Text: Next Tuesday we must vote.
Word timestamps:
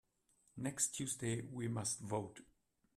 Next 0.57 0.95
Tuesday 0.95 1.41
we 1.41 1.67
must 1.67 1.99
vote. 1.99 2.39